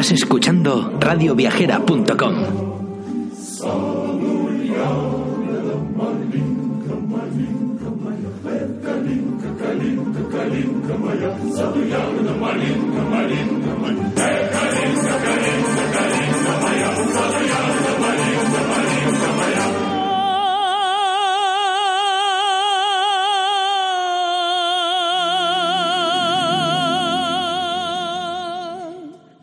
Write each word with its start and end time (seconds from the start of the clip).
Estás 0.00 0.12
escuchando 0.12 0.96
radioviajera.com. 0.98 2.69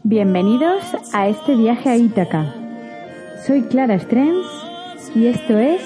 Bienvenidos 0.09 0.83
a 1.11 1.27
este 1.27 1.53
viaje 1.53 1.89
a 1.89 1.97
Ítaca. 1.97 2.55
Soy 3.45 3.63
Clara 3.63 3.99
Strens 3.99 4.47
y 5.13 5.25
esto 5.25 5.57
es 5.57 5.81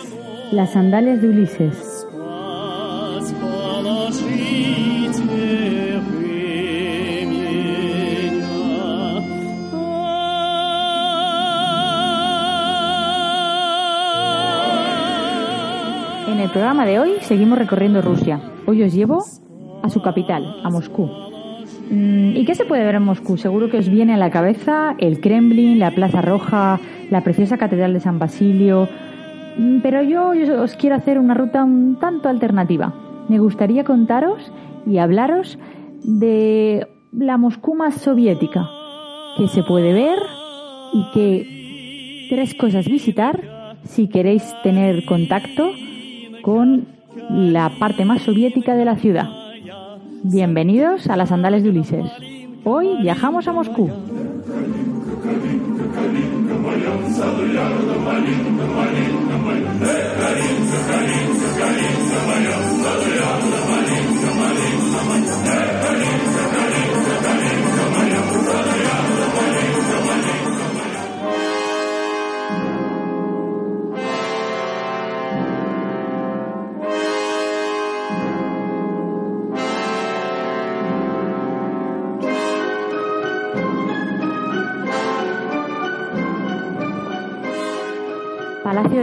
Las 0.52 0.74
Sandalias 0.74 1.24
de 1.24 1.30
Ulises. 1.30 2.06
En 16.28 16.40
el 16.40 16.50
programa 16.52 16.86
de 16.86 17.00
hoy 17.00 17.14
seguimos 17.22 17.58
recorriendo 17.58 18.04
Rusia. 18.04 18.40
Hoy 18.68 18.84
os 18.84 18.94
llevo 18.94 19.26
a 19.82 19.90
su 19.90 20.00
capital, 20.04 20.62
a 20.64 20.70
Moscú. 20.70 21.21
Mm, 21.92 22.38
¿Y 22.38 22.46
qué 22.46 22.56
se 22.56 22.64
puede 22.64 22.86
ver 22.86 22.96
en 22.96 23.04
Moscú? 23.04 23.38
Seguro 23.38 23.70
que 23.70 23.78
os 23.78 23.90
viene 23.90 24.14
a 24.14 24.18
la 24.18 24.32
cabeza 24.32 24.96
el 24.98 25.20
Kremlin, 25.20 25.78
la 25.78 25.92
Plaza 25.92 26.22
Roja, 26.22 26.80
la 27.10 27.22
preciosa 27.22 27.58
Catedral 27.58 27.94
de 27.94 28.00
San 28.00 28.18
Basilio. 28.18 28.88
Mm, 29.58 29.80
Pero 29.82 30.02
yo, 30.02 30.34
yo 30.34 30.64
os 30.64 30.76
quiero 30.78 30.96
hacer 30.96 31.20
una 31.20 31.34
ruta 31.34 31.66
un 31.66 31.98
tanto 32.00 32.30
alternativa. 32.30 32.94
Me 33.28 33.40
gustaría 33.40 33.84
contaros 33.84 34.52
y 34.88 35.00
hablaros 35.00 35.60
de 36.04 36.88
la 37.12 37.38
Moscú 37.38 37.76
más 37.76 37.96
soviética, 37.96 38.70
que 39.38 39.50
se 39.50 39.62
puede 39.62 39.92
ver 39.92 40.18
y 40.94 41.06
que 41.14 42.28
tres 42.30 42.56
cosas 42.56 42.86
visitar 42.88 43.42
si 43.84 44.08
queréis 44.08 44.44
tener 44.64 45.04
contacto 45.06 45.72
con 46.42 46.88
la 47.30 47.70
parte 47.80 48.06
más 48.06 48.22
soviética 48.22 48.76
de 48.76 48.86
la 48.86 48.96
ciudad. 48.96 49.41
Bienvenidos 50.24 51.08
a 51.08 51.18
las 51.18 51.32
Andales 51.32 51.64
de 51.64 51.70
Ulises. 51.70 52.06
Hoy 52.64 53.02
viajamos 53.02 53.48
a 53.48 53.54
Moscú. 53.54 53.90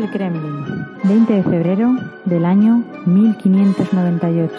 Del 0.00 0.10
Kremlin, 0.10 0.64
20 1.02 1.32
de 1.32 1.42
febrero 1.42 1.90
del 2.24 2.44
año 2.44 2.84
1598. 3.06 4.54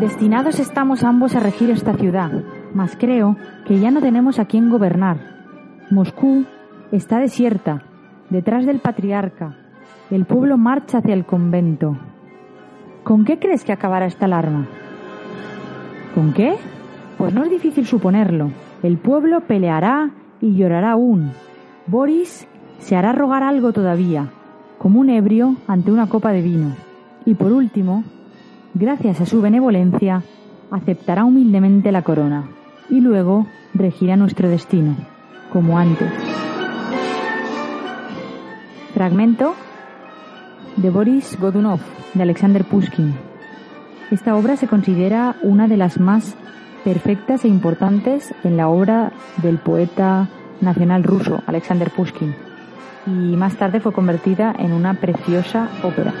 Destinados 0.00 0.58
estamos 0.58 1.04
ambos 1.04 1.36
a 1.36 1.40
regir 1.40 1.70
esta 1.70 1.94
ciudad, 1.94 2.32
mas 2.74 2.96
creo 2.96 3.36
que 3.64 3.78
ya 3.78 3.92
no 3.92 4.00
tenemos 4.00 4.40
a 4.40 4.46
quién 4.46 4.70
gobernar. 4.70 5.18
Moscú 5.90 6.46
está 6.90 7.18
desierta, 7.18 7.82
detrás 8.28 8.66
del 8.66 8.80
patriarca. 8.80 9.56
El 10.10 10.24
pueblo 10.24 10.58
marcha 10.58 10.98
hacia 10.98 11.14
el 11.14 11.24
convento. 11.24 11.96
¿Con 13.04 13.24
qué 13.24 13.38
crees 13.38 13.62
que 13.62 13.72
acabará 13.72 14.06
esta 14.06 14.24
alarma? 14.24 14.66
¿Con 16.12 16.32
qué? 16.32 16.56
Pues 17.18 17.32
no 17.32 17.44
es 17.44 17.50
difícil 17.50 17.86
suponerlo. 17.86 18.50
El 18.82 18.98
pueblo 18.98 19.42
peleará 19.42 20.10
y 20.40 20.56
llorará 20.56 20.92
aún. 20.92 21.30
Boris 21.86 22.48
se 22.78 22.96
hará 22.96 23.12
rogar 23.12 23.42
algo 23.42 23.72
todavía, 23.72 24.30
como 24.78 25.00
un 25.00 25.10
ebrio 25.10 25.56
ante 25.66 25.90
una 25.90 26.08
copa 26.08 26.32
de 26.32 26.42
vino. 26.42 26.76
Y 27.24 27.34
por 27.34 27.52
último, 27.52 28.04
gracias 28.74 29.20
a 29.20 29.26
su 29.26 29.40
benevolencia, 29.40 30.22
aceptará 30.70 31.24
humildemente 31.24 31.92
la 31.92 32.02
corona 32.02 32.44
y 32.90 33.00
luego 33.00 33.46
regirá 33.72 34.16
nuestro 34.16 34.48
destino, 34.48 34.96
como 35.52 35.78
antes. 35.78 36.12
Fragmento 38.92 39.54
de 40.76 40.90
Boris 40.90 41.38
Godunov, 41.40 41.80
de 42.14 42.22
Alexander 42.22 42.64
Pushkin. 42.64 43.14
Esta 44.10 44.36
obra 44.36 44.56
se 44.56 44.68
considera 44.68 45.36
una 45.42 45.66
de 45.66 45.76
las 45.76 45.98
más 45.98 46.36
perfectas 46.84 47.44
e 47.44 47.48
importantes 47.48 48.34
en 48.44 48.56
la 48.56 48.68
obra 48.68 49.12
del 49.42 49.58
poeta 49.58 50.28
nacional 50.60 51.02
ruso, 51.02 51.42
Alexander 51.46 51.90
Pushkin, 51.90 52.34
y 53.06 53.36
más 53.36 53.56
tarde 53.56 53.80
fue 53.80 53.92
convertida 53.92 54.54
en 54.58 54.72
una 54.72 54.94
preciosa 54.94 55.68
ópera. 55.82 56.14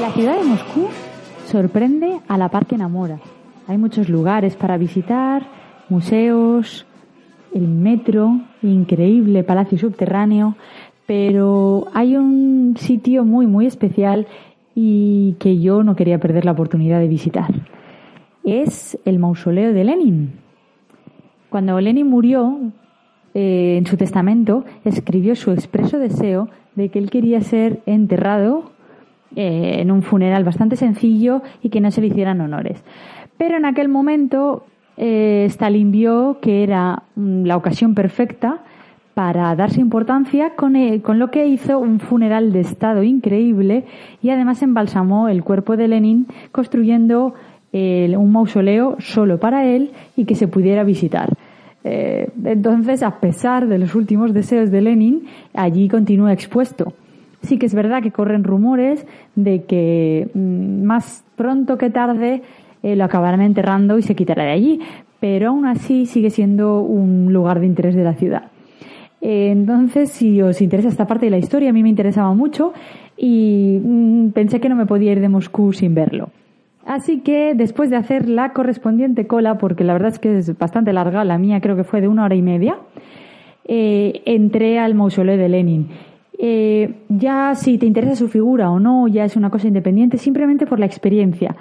La 0.00 0.12
ciudad 0.12 0.38
de 0.38 0.44
Moscú 0.44 0.88
sorprende 1.50 2.03
a 2.34 2.38
la 2.38 2.48
par 2.48 2.66
que 2.66 2.74
enamora. 2.74 3.20
Hay 3.68 3.78
muchos 3.78 4.08
lugares 4.08 4.56
para 4.56 4.76
visitar, 4.76 5.46
museos, 5.88 6.84
el 7.54 7.68
metro, 7.68 8.40
increíble 8.60 9.44
palacio 9.44 9.78
subterráneo, 9.78 10.56
pero 11.06 11.86
hay 11.94 12.16
un 12.16 12.74
sitio 12.76 13.24
muy, 13.24 13.46
muy 13.46 13.66
especial 13.66 14.26
y 14.74 15.36
que 15.38 15.60
yo 15.60 15.84
no 15.84 15.94
quería 15.94 16.18
perder 16.18 16.44
la 16.44 16.52
oportunidad 16.52 16.98
de 16.98 17.06
visitar. 17.06 17.54
Es 18.42 18.98
el 19.04 19.20
mausoleo 19.20 19.72
de 19.72 19.84
Lenin. 19.84 20.32
Cuando 21.50 21.80
Lenin 21.80 22.08
murió, 22.08 22.58
eh, 23.32 23.76
en 23.78 23.86
su 23.86 23.96
testamento 23.96 24.64
escribió 24.84 25.36
su 25.36 25.52
expreso 25.52 25.98
deseo 25.98 26.48
de 26.74 26.88
que 26.88 26.98
él 26.98 27.10
quería 27.10 27.40
ser 27.42 27.80
enterrado 27.86 28.72
eh, 29.36 29.80
en 29.80 29.90
un 29.90 30.02
funeral 30.02 30.44
bastante 30.44 30.76
sencillo 30.76 31.42
y 31.62 31.68
que 31.68 31.80
no 31.80 31.90
se 31.90 32.00
le 32.00 32.08
hicieran 32.08 32.40
honores. 32.40 32.82
Pero 33.36 33.56
en 33.56 33.64
aquel 33.64 33.88
momento 33.88 34.64
eh, 34.96 35.46
Stalin 35.48 35.90
vio 35.90 36.38
que 36.40 36.62
era 36.62 37.02
mm, 37.16 37.44
la 37.44 37.56
ocasión 37.56 37.94
perfecta 37.94 38.60
para 39.14 39.54
darse 39.54 39.80
importancia 39.80 40.54
con, 40.56 40.76
eh, 40.76 41.00
con 41.02 41.18
lo 41.18 41.30
que 41.30 41.46
hizo 41.46 41.78
un 41.78 42.00
funeral 42.00 42.52
de 42.52 42.60
Estado 42.60 43.02
increíble 43.02 43.84
y 44.22 44.30
además 44.30 44.62
embalsamó 44.62 45.28
el 45.28 45.42
cuerpo 45.42 45.76
de 45.76 45.88
Lenin 45.88 46.26
construyendo 46.52 47.34
eh, 47.72 48.14
un 48.16 48.30
mausoleo 48.30 48.96
solo 49.00 49.38
para 49.38 49.64
él 49.64 49.90
y 50.16 50.24
que 50.24 50.34
se 50.34 50.48
pudiera 50.48 50.84
visitar. 50.84 51.30
Entonces, 51.86 53.02
a 53.02 53.20
pesar 53.20 53.68
de 53.68 53.76
los 53.76 53.94
últimos 53.94 54.32
deseos 54.32 54.70
de 54.70 54.80
Lenin, 54.80 55.26
allí 55.52 55.86
continúa 55.90 56.32
expuesto. 56.32 56.94
Sí 57.44 57.58
que 57.58 57.66
es 57.66 57.74
verdad 57.74 58.02
que 58.02 58.10
corren 58.10 58.44
rumores 58.44 59.06
de 59.34 59.64
que 59.64 60.28
mm, 60.34 60.82
más 60.82 61.24
pronto 61.36 61.78
que 61.78 61.90
tarde 61.90 62.42
eh, 62.82 62.96
lo 62.96 63.04
acabarán 63.04 63.40
enterrando 63.40 63.98
y 63.98 64.02
se 64.02 64.14
quitará 64.14 64.44
de 64.44 64.52
allí, 64.52 64.80
pero 65.20 65.48
aún 65.48 65.66
así 65.66 66.06
sigue 66.06 66.30
siendo 66.30 66.80
un 66.80 67.32
lugar 67.32 67.60
de 67.60 67.66
interés 67.66 67.94
de 67.94 68.04
la 68.04 68.14
ciudad. 68.14 68.50
Eh, 69.20 69.50
entonces, 69.50 70.10
si 70.10 70.42
os 70.42 70.60
interesa 70.60 70.88
esta 70.88 71.06
parte 71.06 71.26
de 71.26 71.30
la 71.30 71.38
historia, 71.38 71.70
a 71.70 71.72
mí 71.72 71.82
me 71.82 71.88
interesaba 71.88 72.34
mucho 72.34 72.74
y 73.16 73.80
mm, 73.82 74.28
pensé 74.30 74.60
que 74.60 74.68
no 74.68 74.76
me 74.76 74.84
podía 74.84 75.12
ir 75.12 75.20
de 75.20 75.30
Moscú 75.30 75.72
sin 75.72 75.94
verlo. 75.94 76.28
Así 76.84 77.20
que 77.20 77.54
después 77.54 77.88
de 77.88 77.96
hacer 77.96 78.28
la 78.28 78.52
correspondiente 78.52 79.26
cola, 79.26 79.56
porque 79.56 79.84
la 79.84 79.94
verdad 79.94 80.10
es 80.10 80.18
que 80.18 80.38
es 80.38 80.58
bastante 80.58 80.92
larga, 80.92 81.24
la 81.24 81.38
mía 81.38 81.60
creo 81.62 81.76
que 81.76 81.84
fue 81.84 82.02
de 82.02 82.08
una 82.08 82.24
hora 82.24 82.34
y 82.34 82.42
media, 82.42 82.76
eh, 83.66 84.20
entré 84.26 84.78
al 84.78 84.94
mausoleo 84.94 85.38
de 85.38 85.48
Lenin. 85.48 85.88
Eh, 86.38 87.04
ya 87.08 87.54
si 87.54 87.78
te 87.78 87.86
interesa 87.86 88.16
su 88.16 88.28
figura 88.28 88.70
o 88.70 88.80
no, 88.80 89.06
ya 89.06 89.24
es 89.24 89.36
una 89.36 89.50
cosa 89.50 89.68
independiente, 89.68 90.18
simplemente 90.18 90.66
por 90.66 90.78
la 90.78 90.86
experiencia. 90.86 91.56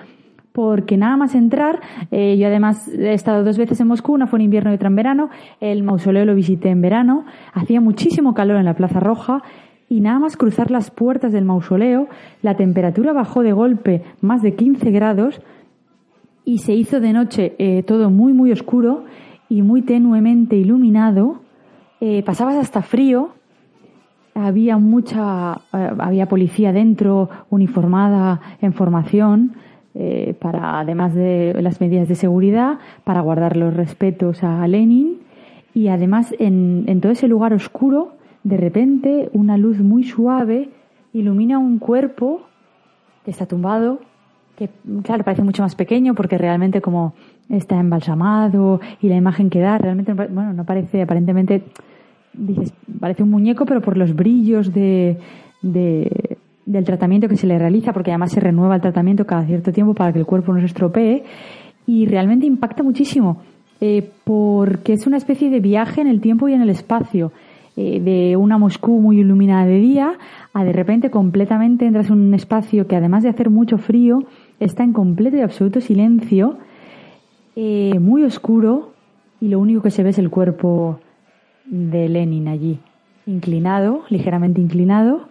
Porque 0.52 0.98
nada 0.98 1.18
más 1.18 1.36
entrar, 1.36 1.80
eh, 2.12 2.38
yo 2.38 2.48
además 2.48 2.88
he 2.88 3.14
estado 3.14 3.44
dos 3.44 3.58
veces 3.58 3.80
en 3.80 3.88
Moscú, 3.88 4.14
una 4.14 4.28
fue 4.28 4.40
en 4.40 4.46
invierno 4.46 4.72
y 4.72 4.76
otra 4.76 4.90
en 4.90 4.96
verano, 4.96 5.30
el 5.60 5.84
mausoleo 5.84 6.26
lo 6.26 6.36
visité 6.36 6.70
en 6.70 6.82
verano, 6.82 7.26
hacía 7.54 7.82
muchísimo 7.82 8.34
calor 8.34 8.58
en 8.58 8.66
la 8.66 8.76
Plaza 8.76 9.00
Roja 9.00 9.42
y 9.90 10.00
nada 10.00 10.20
más 10.20 10.38
cruzar 10.38 10.70
las 10.70 10.92
puertas 10.92 11.32
del 11.32 11.46
mausoleo, 11.46 12.08
la 12.42 12.56
temperatura 12.56 13.14
bajó 13.14 13.42
de 13.42 13.52
golpe 13.52 14.04
más 14.22 14.42
de 14.42 14.56
15 14.56 14.92
grados 14.92 15.42
y 16.46 16.60
se 16.60 16.74
hizo 16.74 17.00
de 17.00 17.14
noche 17.14 17.56
eh, 17.58 17.84
todo 17.84 18.10
muy 18.10 18.34
muy 18.34 18.52
oscuro 18.52 19.06
y 19.50 19.62
muy 19.62 19.82
tenuemente 19.82 20.56
iluminado. 20.56 21.42
pasabas 22.26 22.58
hasta 22.58 22.82
frío 22.82 23.30
había 24.36 24.78
mucha, 24.78 25.62
eh, 25.74 25.92
había 26.00 26.28
policía 26.28 26.72
dentro, 26.72 27.30
uniformada 27.50 28.42
en 28.62 28.74
formación, 28.74 29.54
eh, 29.96 30.36
para, 30.40 30.80
además 30.80 31.14
de 31.14 31.56
las 31.62 31.80
medidas 31.80 32.08
de 32.08 32.16
seguridad, 32.16 32.80
para 33.04 33.22
guardar 33.22 33.58
los 33.58 33.74
respetos 33.76 34.44
a 34.44 34.68
Lenin. 34.68 35.20
Y 35.74 35.88
además, 35.88 36.34
en, 36.40 36.86
en 36.88 37.02
todo 37.02 37.12
ese 37.12 37.28
lugar 37.28 37.54
oscuro, 37.54 38.14
de 38.44 38.58
repente, 38.58 39.30
una 39.34 39.58
luz 39.58 39.80
muy 39.80 40.04
suave 40.04 40.70
ilumina 41.14 41.60
un 41.60 41.78
cuerpo 41.80 42.42
que 43.24 43.32
está 43.32 43.46
tumbado, 43.46 44.00
que, 44.58 44.70
claro, 45.04 45.24
parece 45.24 45.44
mucho 45.44 45.64
más 45.64 45.76
pequeño 45.76 46.14
porque 46.14 46.38
realmente 46.38 46.82
como 46.82 47.14
está 47.50 47.80
embalsamado 47.80 48.82
y 49.02 49.10
la 49.10 49.16
imagen 49.16 49.50
que 49.50 49.60
da, 49.60 49.78
realmente, 49.78 50.14
bueno, 50.14 50.54
no 50.54 50.66
parece 50.66 51.02
aparentemente 51.02 51.64
dices, 52.34 52.74
parece 53.00 53.24
un 53.24 53.32
muñeco, 53.32 53.66
pero 53.66 53.82
por 53.82 53.98
los 53.98 54.16
brillos 54.16 54.74
de, 54.74 55.18
del 55.62 56.86
tratamiento 56.86 57.28
que 57.28 57.38
se 57.38 57.48
le 57.48 57.58
realiza, 57.58 57.94
porque 57.94 58.12
además 58.12 58.32
se 58.32 58.40
renueva 58.40 58.76
el 58.76 58.82
tratamiento 58.82 59.26
cada 59.26 59.46
cierto 59.46 59.72
tiempo 59.72 59.94
para 59.94 60.14
que 60.14 60.20
el 60.20 60.26
cuerpo 60.26 60.54
no 60.54 60.60
se 60.60 60.68
estropee, 60.68 61.24
y 61.86 62.06
realmente 62.06 62.46
impacta 62.46 62.84
muchísimo, 62.84 63.42
eh, 63.82 64.10
porque 64.24 64.94
es 64.94 65.06
una 65.08 65.18
especie 65.18 65.50
de 65.50 65.60
viaje 65.60 66.02
en 66.02 66.08
el 66.08 66.22
tiempo 66.22 66.48
y 66.48 66.54
en 66.54 66.62
el 66.62 66.70
espacio. 66.70 67.32
Eh, 67.76 68.00
de 68.00 68.38
una 68.38 68.60
Moscú 68.60 69.02
muy 69.02 69.20
iluminada 69.20 69.66
de 69.66 69.80
día 69.80 70.14
a 70.54 70.64
de 70.64 70.74
repente 70.74 71.10
completamente 71.10 71.88
entras 71.88 72.06
en 72.06 72.20
un 72.20 72.34
espacio 72.36 72.86
que 72.86 72.96
además 72.96 73.24
de 73.24 73.30
hacer 73.30 73.50
mucho 73.50 73.80
frío 73.80 74.26
está 74.60 74.84
en 74.84 74.94
completo 74.94 75.38
y 75.38 75.42
absoluto 75.42 75.82
silencio, 75.82 76.58
eh, 77.56 77.98
muy 78.00 78.24
oscuro 78.24 78.94
y 79.42 79.48
lo 79.48 79.60
único 79.60 79.82
que 79.82 79.90
se 79.90 80.04
ve 80.04 80.12
es 80.12 80.20
el 80.20 80.30
cuerpo 80.30 81.00
de 81.66 82.10
Lenin 82.10 82.48
allí, 82.48 82.80
inclinado, 83.26 84.04
ligeramente 84.10 84.62
inclinado, 84.62 85.28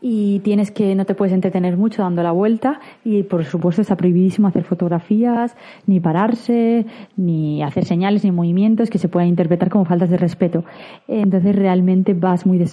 y 0.00 0.38
tienes 0.40 0.70
que 0.70 0.94
no 0.94 1.04
te 1.04 1.14
puedes 1.14 1.34
entretener 1.34 1.76
mucho 1.76 2.02
dando 2.02 2.22
la 2.22 2.32
vuelta 2.32 2.80
y 3.04 3.22
por 3.22 3.44
supuesto 3.44 3.82
está 3.82 3.96
prohibidísimo 3.96 4.48
hacer 4.48 4.64
fotografías, 4.64 5.56
ni 5.86 6.00
pararse, 6.00 6.86
ni 7.16 7.62
hacer 7.62 7.84
señales 7.84 8.24
ni 8.24 8.30
movimientos 8.30 8.88
que 8.88 8.98
se 8.98 9.08
puedan 9.08 9.28
interpretar 9.28 9.68
como 9.68 9.84
faltas 9.84 10.10
de 10.10 10.16
respeto. 10.16 10.64
Entonces 11.06 11.54
realmente 11.54 12.14
vas 12.14 12.46
muy 12.46 12.64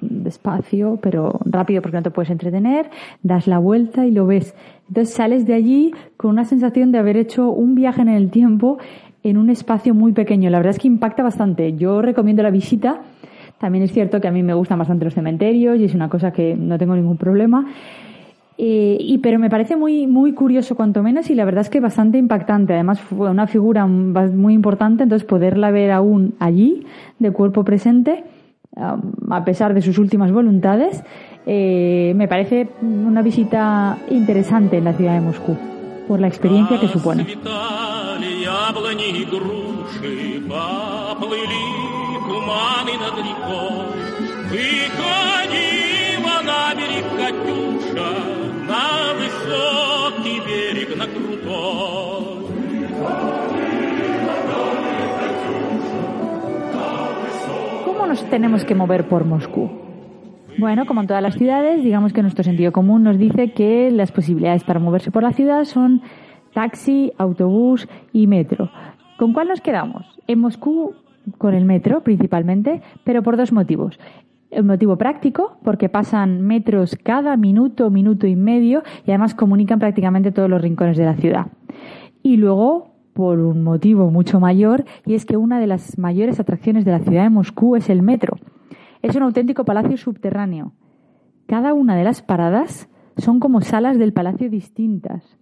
despacio, 0.00 0.98
pero 1.02 1.40
rápido 1.44 1.82
porque 1.82 1.96
no 1.96 2.02
te 2.04 2.10
puedes 2.10 2.30
entretener, 2.30 2.90
das 3.22 3.46
la 3.46 3.58
vuelta 3.58 4.06
y 4.06 4.12
lo 4.12 4.26
ves. 4.26 4.54
Entonces 4.88 5.14
sales 5.14 5.46
de 5.46 5.54
allí 5.54 5.92
con 6.16 6.30
una 6.30 6.44
sensación 6.44 6.92
de 6.92 6.98
haber 6.98 7.16
hecho 7.16 7.50
un 7.50 7.74
viaje 7.74 8.02
en 8.02 8.08
el 8.08 8.30
tiempo 8.30 8.78
en 9.30 9.38
un 9.38 9.50
espacio 9.50 9.92
muy 9.92 10.12
pequeño. 10.12 10.50
La 10.50 10.58
verdad 10.58 10.74
es 10.74 10.78
que 10.78 10.86
impacta 10.86 11.22
bastante. 11.22 11.74
Yo 11.76 12.00
recomiendo 12.00 12.42
la 12.42 12.50
visita. 12.50 13.00
También 13.58 13.82
es 13.84 13.92
cierto 13.92 14.20
que 14.20 14.28
a 14.28 14.30
mí 14.30 14.42
me 14.42 14.54
gustan 14.54 14.78
bastante 14.78 15.04
los 15.04 15.14
cementerios 15.14 15.78
y 15.80 15.84
es 15.84 15.94
una 15.94 16.08
cosa 16.08 16.32
que 16.32 16.54
no 16.54 16.78
tengo 16.78 16.94
ningún 16.94 17.16
problema. 17.16 17.66
Eh, 18.58 18.96
y 19.00 19.18
pero 19.18 19.38
me 19.38 19.50
parece 19.50 19.76
muy 19.76 20.06
muy 20.06 20.32
curioso 20.32 20.76
cuanto 20.76 21.02
menos 21.02 21.28
y 21.28 21.34
la 21.34 21.44
verdad 21.44 21.60
es 21.60 21.68
que 21.68 21.78
bastante 21.78 22.16
impactante 22.16 22.72
además 22.72 22.98
fue 22.98 23.30
una 23.30 23.46
figura 23.46 23.86
muy 23.86 24.54
importante 24.54 25.02
entonces 25.02 25.28
poderla 25.28 25.70
ver 25.70 25.90
aún 25.90 26.32
allí 26.38 26.86
de 27.18 27.32
cuerpo 27.32 27.64
presente 27.64 28.24
a 28.74 29.44
pesar 29.44 29.74
de 29.74 29.82
sus 29.82 29.98
últimas 29.98 30.32
voluntades 30.32 31.04
eh, 31.44 32.14
me 32.16 32.28
parece 32.28 32.68
una 32.80 33.20
visita 33.20 33.98
interesante 34.08 34.78
en 34.78 34.84
la 34.84 34.94
ciudad 34.94 35.12
de 35.12 35.20
Moscú 35.20 35.54
por 36.08 36.18
la 36.18 36.28
experiencia 36.28 36.80
que 36.80 36.88
supone 36.88 37.26
¿Cómo 57.84 58.06
nos 58.08 58.24
tenemos 58.30 58.64
que 58.64 58.74
mover 58.74 59.06
por 59.06 59.24
Moscú? 59.24 59.70
Bueno, 60.58 60.86
como 60.86 61.02
en 61.02 61.06
todas 61.06 61.22
las 61.22 61.36
ciudades, 61.36 61.84
digamos 61.84 62.12
que 62.12 62.22
nuestro 62.22 62.42
sentido 62.42 62.72
común 62.72 63.04
nos 63.04 63.16
dice 63.16 63.52
que 63.52 63.92
las 63.92 64.10
posibilidades 64.10 64.64
para 64.64 64.80
moverse 64.80 65.12
por 65.12 65.22
la 65.22 65.32
ciudad 65.32 65.64
son 65.64 66.02
taxi, 66.56 67.12
autobús 67.18 67.86
y 68.14 68.26
metro. 68.26 68.70
¿Con 69.18 69.34
cuál 69.34 69.48
nos 69.48 69.60
quedamos? 69.60 70.06
En 70.26 70.38
Moscú 70.38 70.94
con 71.36 71.52
el 71.52 71.66
metro 71.66 72.00
principalmente, 72.02 72.80
pero 73.04 73.22
por 73.22 73.36
dos 73.36 73.52
motivos. 73.52 74.00
El 74.50 74.64
motivo 74.64 74.96
práctico, 74.96 75.58
porque 75.62 75.90
pasan 75.90 76.40
metros 76.40 76.96
cada 76.96 77.36
minuto, 77.36 77.90
minuto 77.90 78.26
y 78.26 78.36
medio 78.36 78.82
y 79.04 79.10
además 79.10 79.34
comunican 79.34 79.78
prácticamente 79.78 80.32
todos 80.32 80.48
los 80.48 80.62
rincones 80.62 80.96
de 80.96 81.04
la 81.04 81.16
ciudad. 81.16 81.48
Y 82.22 82.38
luego, 82.38 82.94
por 83.12 83.38
un 83.38 83.62
motivo 83.62 84.10
mucho 84.10 84.40
mayor, 84.40 84.86
y 85.04 85.12
es 85.12 85.26
que 85.26 85.36
una 85.36 85.60
de 85.60 85.66
las 85.66 85.98
mayores 85.98 86.40
atracciones 86.40 86.86
de 86.86 86.92
la 86.92 87.00
ciudad 87.00 87.24
de 87.24 87.30
Moscú 87.30 87.76
es 87.76 87.90
el 87.90 88.00
metro. 88.00 88.38
Es 89.02 89.14
un 89.14 89.24
auténtico 89.24 89.66
palacio 89.66 89.98
subterráneo. 89.98 90.72
Cada 91.48 91.74
una 91.74 91.96
de 91.96 92.04
las 92.04 92.22
paradas 92.22 92.88
son 93.18 93.40
como 93.40 93.60
salas 93.60 93.98
del 93.98 94.14
palacio 94.14 94.48
distintas 94.48 95.36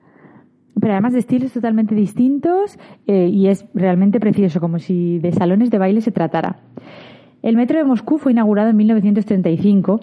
pero 0.80 0.92
además 0.92 1.12
de 1.12 1.20
estilos 1.20 1.52
totalmente 1.52 1.94
distintos 1.94 2.78
eh, 3.06 3.28
y 3.28 3.48
es 3.48 3.66
realmente 3.74 4.20
precioso, 4.20 4.60
como 4.60 4.78
si 4.78 5.18
de 5.18 5.32
salones 5.32 5.70
de 5.70 5.78
baile 5.78 6.00
se 6.00 6.12
tratara. 6.12 6.60
El 7.42 7.56
metro 7.56 7.78
de 7.78 7.84
Moscú 7.84 8.18
fue 8.18 8.32
inaugurado 8.32 8.70
en 8.70 8.76
1935 8.76 10.00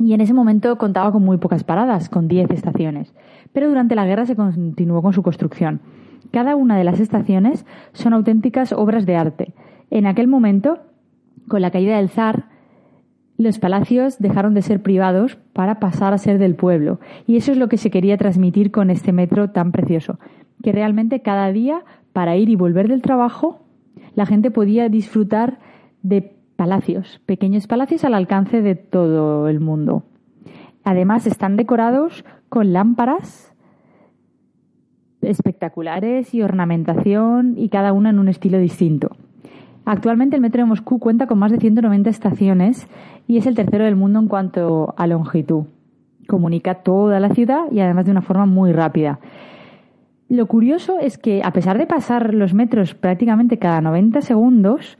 y 0.00 0.12
en 0.12 0.20
ese 0.20 0.32
momento 0.32 0.76
contaba 0.78 1.12
con 1.12 1.24
muy 1.24 1.38
pocas 1.38 1.64
paradas, 1.64 2.08
con 2.08 2.28
10 2.28 2.50
estaciones, 2.50 3.14
pero 3.52 3.68
durante 3.68 3.94
la 3.94 4.06
guerra 4.06 4.26
se 4.26 4.36
continuó 4.36 5.02
con 5.02 5.12
su 5.12 5.22
construcción. 5.22 5.80
Cada 6.30 6.56
una 6.56 6.76
de 6.76 6.84
las 6.84 7.00
estaciones 7.00 7.66
son 7.92 8.12
auténticas 8.12 8.72
obras 8.72 9.06
de 9.06 9.16
arte. 9.16 9.54
En 9.90 10.06
aquel 10.06 10.28
momento, 10.28 10.78
con 11.48 11.62
la 11.62 11.70
caída 11.70 11.96
del 11.96 12.10
zar, 12.10 12.46
los 13.38 13.60
palacios 13.60 14.18
dejaron 14.18 14.52
de 14.52 14.62
ser 14.62 14.82
privados 14.82 15.36
para 15.52 15.78
pasar 15.78 16.12
a 16.12 16.18
ser 16.18 16.38
del 16.38 16.56
pueblo. 16.56 16.98
Y 17.26 17.36
eso 17.36 17.52
es 17.52 17.58
lo 17.58 17.68
que 17.68 17.76
se 17.76 17.90
quería 17.90 18.16
transmitir 18.16 18.72
con 18.72 18.90
este 18.90 19.12
metro 19.12 19.50
tan 19.50 19.70
precioso. 19.70 20.18
Que 20.62 20.72
realmente 20.72 21.22
cada 21.22 21.50
día, 21.52 21.84
para 22.12 22.36
ir 22.36 22.48
y 22.48 22.56
volver 22.56 22.88
del 22.88 23.00
trabajo, 23.00 23.60
la 24.16 24.26
gente 24.26 24.50
podía 24.50 24.88
disfrutar 24.88 25.60
de 26.02 26.36
palacios, 26.56 27.20
pequeños 27.26 27.68
palacios 27.68 28.04
al 28.04 28.14
alcance 28.14 28.60
de 28.60 28.74
todo 28.74 29.48
el 29.48 29.60
mundo. 29.60 30.02
Además 30.82 31.24
están 31.24 31.56
decorados 31.56 32.24
con 32.48 32.72
lámparas 32.72 33.54
espectaculares 35.22 36.34
y 36.34 36.42
ornamentación 36.42 37.54
y 37.56 37.68
cada 37.68 37.92
una 37.92 38.10
en 38.10 38.18
un 38.18 38.28
estilo 38.28 38.58
distinto. 38.58 39.16
Actualmente 39.90 40.36
el 40.36 40.42
metro 40.42 40.60
de 40.60 40.66
Moscú 40.66 40.98
cuenta 40.98 41.26
con 41.26 41.38
más 41.38 41.50
de 41.50 41.56
190 41.56 42.10
estaciones 42.10 42.86
y 43.26 43.38
es 43.38 43.46
el 43.46 43.54
tercero 43.54 43.86
del 43.86 43.96
mundo 43.96 44.18
en 44.18 44.28
cuanto 44.28 44.92
a 44.98 45.06
longitud. 45.06 45.64
Comunica 46.26 46.82
toda 46.82 47.20
la 47.20 47.30
ciudad 47.30 47.72
y 47.72 47.80
además 47.80 48.04
de 48.04 48.10
una 48.10 48.20
forma 48.20 48.44
muy 48.44 48.72
rápida. 48.72 49.18
Lo 50.28 50.44
curioso 50.44 50.98
es 51.00 51.16
que 51.16 51.40
a 51.42 51.54
pesar 51.54 51.78
de 51.78 51.86
pasar 51.86 52.34
los 52.34 52.52
metros 52.52 52.94
prácticamente 52.94 53.58
cada 53.58 53.80
90 53.80 54.20
segundos 54.20 54.98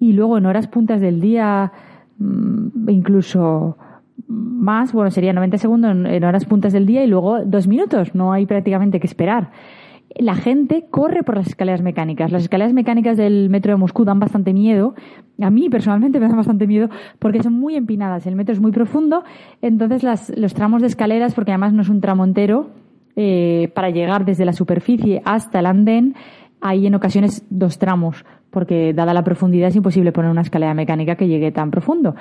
y 0.00 0.14
luego 0.14 0.36
en 0.36 0.46
horas 0.46 0.66
puntas 0.66 1.00
del 1.00 1.20
día 1.20 1.70
mm, 2.18 2.88
incluso 2.88 3.78
más, 4.26 4.92
bueno, 4.92 5.12
sería 5.12 5.32
90 5.32 5.58
segundos 5.58 5.92
en 5.92 6.24
horas 6.24 6.44
puntas 6.44 6.72
del 6.72 6.86
día 6.86 7.04
y 7.04 7.06
luego 7.06 7.44
dos 7.44 7.68
minutos, 7.68 8.16
no 8.16 8.32
hay 8.32 8.46
prácticamente 8.46 8.98
que 8.98 9.06
esperar 9.06 9.52
la 10.16 10.34
gente 10.34 10.86
corre 10.90 11.22
por 11.22 11.36
las 11.36 11.48
escaleras 11.48 11.82
mecánicas. 11.82 12.30
Las 12.30 12.42
escaleras 12.42 12.72
mecánicas 12.72 13.16
del 13.16 13.50
metro 13.50 13.72
de 13.72 13.76
Moscú 13.76 14.04
dan 14.04 14.20
bastante 14.20 14.52
miedo. 14.52 14.94
A 15.40 15.50
mí 15.50 15.68
personalmente 15.68 16.20
me 16.20 16.28
dan 16.28 16.36
bastante 16.36 16.66
miedo 16.66 16.88
porque 17.18 17.42
son 17.42 17.54
muy 17.54 17.76
empinadas. 17.76 18.26
El 18.26 18.36
metro 18.36 18.52
es 18.52 18.60
muy 18.60 18.72
profundo, 18.72 19.24
entonces 19.62 20.02
los 20.36 20.54
tramos 20.54 20.82
de 20.82 20.88
escaleras, 20.88 21.34
porque 21.34 21.52
además 21.52 21.72
no 21.72 21.82
es 21.82 21.88
un 21.88 22.00
tramo 22.00 22.24
entero, 22.24 22.70
eh, 23.16 23.70
para 23.74 23.90
llegar 23.90 24.24
desde 24.24 24.44
la 24.44 24.52
superficie 24.52 25.22
hasta 25.24 25.60
el 25.60 25.66
andén, 25.66 26.14
hay 26.60 26.86
en 26.86 26.94
ocasiones 26.94 27.44
dos 27.50 27.78
tramos, 27.78 28.24
porque 28.50 28.92
dada 28.92 29.14
la 29.14 29.22
profundidad 29.22 29.68
es 29.68 29.76
imposible 29.76 30.12
poner 30.12 30.30
una 30.30 30.40
escalera 30.40 30.74
mecánica 30.74 31.14
que 31.14 31.28
llegue 31.28 31.52
tan 31.52 31.70
profundo. 31.70 32.16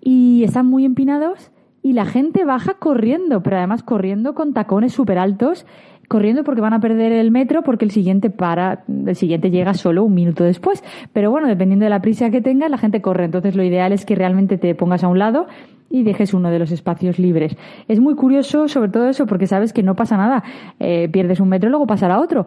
Y 0.00 0.44
están 0.44 0.66
muy 0.66 0.84
empinados 0.84 1.50
y 1.82 1.92
la 1.92 2.04
gente 2.04 2.44
baja 2.44 2.74
corriendo, 2.74 3.42
pero 3.42 3.56
además 3.56 3.82
corriendo 3.82 4.34
con 4.34 4.52
tacones 4.52 4.92
súper 4.92 5.18
altos, 5.18 5.66
corriendo 6.08 6.42
porque 6.42 6.60
van 6.60 6.72
a 6.72 6.80
perder 6.80 7.12
el 7.12 7.30
metro 7.30 7.62
porque 7.62 7.84
el 7.84 7.90
siguiente 7.90 8.30
para, 8.30 8.84
el 9.06 9.14
siguiente 9.14 9.50
llega 9.50 9.74
solo 9.74 10.04
un 10.04 10.14
minuto 10.14 10.42
después. 10.42 10.82
Pero 11.12 11.30
bueno, 11.30 11.46
dependiendo 11.48 11.84
de 11.84 11.90
la 11.90 12.00
prisa 12.00 12.30
que 12.30 12.40
tenga, 12.40 12.68
la 12.68 12.78
gente 12.78 13.00
corre. 13.00 13.26
Entonces 13.26 13.54
lo 13.54 13.62
ideal 13.62 13.92
es 13.92 14.04
que 14.04 14.14
realmente 14.14 14.58
te 14.58 14.74
pongas 14.74 15.04
a 15.04 15.08
un 15.08 15.18
lado 15.18 15.46
y 15.90 16.02
dejes 16.02 16.34
uno 16.34 16.50
de 16.50 16.58
los 16.58 16.72
espacios 16.72 17.18
libres. 17.18 17.56
Es 17.86 18.00
muy 18.00 18.14
curioso 18.14 18.68
sobre 18.68 18.90
todo 18.90 19.08
eso 19.08 19.26
porque 19.26 19.46
sabes 19.46 19.72
que 19.72 19.82
no 19.82 19.94
pasa 19.94 20.16
nada. 20.16 20.42
Eh, 20.80 21.08
pierdes 21.10 21.40
un 21.40 21.48
metro 21.48 21.70
luego 21.70 21.86
pasará 21.86 22.20
otro. 22.20 22.46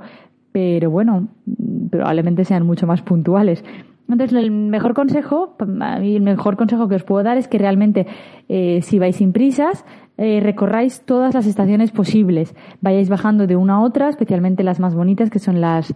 Pero 0.51 0.89
bueno, 0.89 1.29
probablemente 1.89 2.43
sean 2.43 2.65
mucho 2.65 2.85
más 2.85 3.01
puntuales. 3.01 3.63
Entonces, 4.11 4.37
el 4.37 4.51
mejor 4.51 4.93
consejo, 4.93 5.55
el 5.59 6.21
mejor 6.21 6.57
consejo 6.57 6.87
que 6.87 6.95
os 6.95 7.03
puedo 7.03 7.23
dar 7.23 7.37
es 7.37 7.47
que 7.47 7.57
realmente, 7.57 8.07
eh, 8.49 8.81
si 8.81 8.99
vais 8.99 9.15
sin 9.15 9.31
prisas, 9.31 9.85
eh, 10.17 10.39
recorráis 10.41 11.05
todas 11.05 11.33
las 11.33 11.47
estaciones 11.47 11.91
posibles. 11.91 12.53
Vayáis 12.81 13.09
bajando 13.09 13.47
de 13.47 13.55
una 13.55 13.75
a 13.75 13.81
otra, 13.81 14.09
especialmente 14.09 14.63
las 14.63 14.79
más 14.79 14.95
bonitas, 14.95 15.29
que 15.29 15.39
son 15.39 15.61
las, 15.61 15.93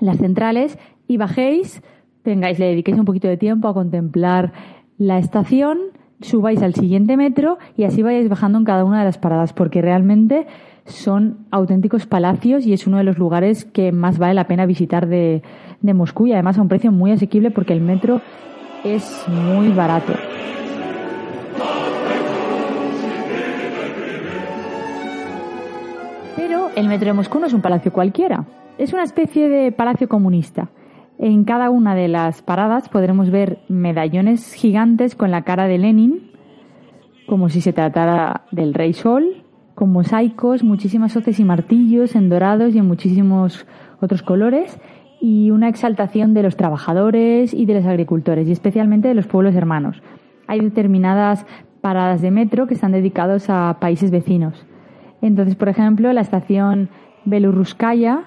las 0.00 0.18
centrales, 0.18 0.78
y 1.06 1.18
bajéis, 1.18 1.82
tengáis, 2.22 2.58
le 2.58 2.66
dediquéis 2.66 2.98
un 2.98 3.04
poquito 3.04 3.28
de 3.28 3.36
tiempo 3.36 3.68
a 3.68 3.74
contemplar 3.74 4.52
la 4.96 5.18
estación, 5.18 5.78
subáis 6.20 6.62
al 6.62 6.74
siguiente 6.74 7.16
metro 7.16 7.58
y 7.76 7.84
así 7.84 8.02
vayáis 8.02 8.28
bajando 8.28 8.58
en 8.58 8.64
cada 8.64 8.84
una 8.84 9.00
de 9.00 9.04
las 9.04 9.18
paradas, 9.18 9.52
porque 9.52 9.82
realmente 9.82 10.46
son 10.84 11.46
auténticos 11.50 12.06
palacios 12.06 12.66
y 12.66 12.72
es 12.72 12.86
uno 12.86 12.96
de 12.96 13.04
los 13.04 13.18
lugares 13.18 13.64
que 13.64 13.92
más 13.92 14.18
vale 14.18 14.34
la 14.34 14.46
pena 14.46 14.66
visitar 14.66 15.06
de, 15.06 15.42
de 15.80 15.94
Moscú 15.94 16.26
y 16.26 16.32
además 16.32 16.58
a 16.58 16.62
un 16.62 16.68
precio 16.68 16.90
muy 16.92 17.12
asequible 17.12 17.50
porque 17.50 17.72
el 17.72 17.80
metro 17.80 18.20
es 18.84 19.24
muy 19.28 19.68
barato. 19.68 20.14
Pero 26.36 26.70
el 26.74 26.88
metro 26.88 27.08
de 27.08 27.12
Moscú 27.12 27.38
no 27.38 27.46
es 27.46 27.52
un 27.52 27.60
palacio 27.60 27.92
cualquiera, 27.92 28.46
es 28.78 28.92
una 28.92 29.02
especie 29.02 29.48
de 29.48 29.72
palacio 29.72 30.08
comunista. 30.08 30.70
En 31.18 31.42
cada 31.42 31.68
una 31.70 31.96
de 31.96 32.06
las 32.06 32.42
paradas 32.42 32.88
podremos 32.88 33.30
ver 33.30 33.58
medallones 33.68 34.54
gigantes 34.54 35.16
con 35.16 35.32
la 35.32 35.42
cara 35.42 35.66
de 35.66 35.76
Lenin, 35.76 36.30
como 37.26 37.48
si 37.48 37.60
se 37.60 37.72
tratara 37.72 38.42
del 38.52 38.72
Rey 38.72 38.92
Sol, 38.92 39.42
con 39.74 39.90
mosaicos, 39.90 40.62
muchísimas 40.62 41.16
hoces 41.16 41.40
y 41.40 41.44
martillos 41.44 42.14
en 42.14 42.28
dorados 42.28 42.72
y 42.72 42.78
en 42.78 42.86
muchísimos 42.86 43.66
otros 44.00 44.22
colores, 44.22 44.78
y 45.20 45.50
una 45.50 45.68
exaltación 45.68 46.34
de 46.34 46.44
los 46.44 46.56
trabajadores 46.56 47.52
y 47.52 47.66
de 47.66 47.74
los 47.74 47.86
agricultores, 47.86 48.48
y 48.48 48.52
especialmente 48.52 49.08
de 49.08 49.14
los 49.14 49.26
pueblos 49.26 49.56
hermanos. 49.56 50.00
Hay 50.46 50.60
determinadas 50.60 51.46
paradas 51.80 52.22
de 52.22 52.30
metro 52.30 52.68
que 52.68 52.74
están 52.74 52.92
dedicados 52.92 53.50
a 53.50 53.78
países 53.80 54.12
vecinos. 54.12 54.66
Entonces, 55.20 55.56
por 55.56 55.68
ejemplo, 55.68 56.12
la 56.12 56.20
estación 56.20 56.90
Belorruskaya 57.24 58.22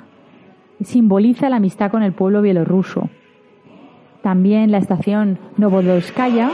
simboliza 0.83 1.49
la 1.49 1.57
amistad 1.57 1.91
con 1.91 2.03
el 2.03 2.13
pueblo 2.13 2.41
bielorruso. 2.41 3.09
También 4.21 4.71
la 4.71 4.77
estación 4.77 5.39
Novodolskaya, 5.57 6.51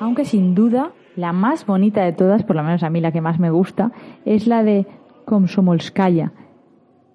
aunque 0.00 0.24
sin 0.24 0.54
duda 0.54 0.92
la 1.16 1.32
más 1.32 1.66
bonita 1.66 2.04
de 2.04 2.12
todas, 2.12 2.44
por 2.44 2.56
lo 2.56 2.62
menos 2.62 2.82
a 2.82 2.90
mí 2.90 3.00
la 3.00 3.12
que 3.12 3.20
más 3.20 3.40
me 3.40 3.50
gusta, 3.50 3.90
es 4.24 4.46
la 4.46 4.62
de 4.62 4.86
Komsomolskaya, 5.24 6.32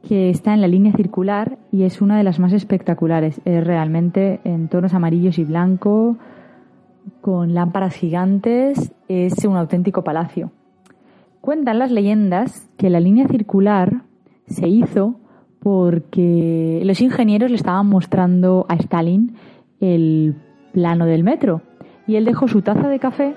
que 0.08 0.30
está 0.30 0.54
en 0.54 0.62
la 0.62 0.68
línea 0.68 0.92
circular 0.92 1.58
y 1.72 1.84
es 1.84 2.02
una 2.02 2.18
de 2.18 2.24
las 2.24 2.40
más 2.40 2.52
espectaculares. 2.52 3.40
Es 3.46 3.66
realmente 3.66 4.42
en 4.44 4.68
tonos 4.68 4.94
amarillos 4.94 5.38
y 5.40 5.46
blanco, 5.46 6.18
con 7.22 7.54
lámparas 7.54 7.96
gigantes, 7.96 8.94
es 9.08 9.46
un 9.46 9.56
auténtico 9.56 10.04
palacio. 10.04 10.52
Cuentan 11.44 11.78
las 11.78 11.92
leyendas 11.92 12.70
que 12.78 12.90
la 12.90 13.02
línea 13.02 13.28
circular 13.28 14.04
se 14.48 14.70
hizo 14.70 15.20
porque 15.60 16.82
los 16.86 17.02
ingenieros 17.02 17.50
le 17.50 17.58
estaban 17.58 17.86
mostrando 17.86 18.66
a 18.70 18.76
Stalin 18.76 19.36
el 19.82 20.38
plano 20.72 21.06
del 21.06 21.26
metro 21.26 21.62
y 22.08 22.16
él 22.16 22.24
dejó 22.24 22.48
su 22.48 22.62
taza 22.62 22.88
de 22.88 22.98
café 22.98 23.36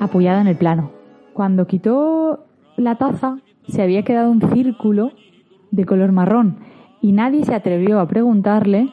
apoyada 0.00 0.40
en 0.40 0.48
el 0.48 0.56
plano. 0.56 0.90
Cuando 1.32 1.68
quitó 1.68 2.44
la 2.76 2.96
taza 2.96 3.38
se 3.68 3.80
había 3.80 4.02
quedado 4.02 4.32
un 4.32 4.42
círculo 4.50 5.12
de 5.70 5.86
color 5.86 6.10
marrón 6.10 6.56
y 7.00 7.12
nadie 7.12 7.44
se 7.44 7.54
atrevió 7.54 8.00
a 8.00 8.08
preguntarle 8.08 8.88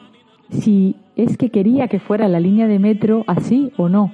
si 0.50 0.94
es 1.16 1.36
que 1.36 1.50
quería 1.50 1.88
que 1.88 1.98
fuera 1.98 2.28
la 2.28 2.38
línea 2.38 2.68
de 2.68 2.78
metro 2.78 3.24
así 3.26 3.72
o 3.76 3.88
no. 3.88 4.12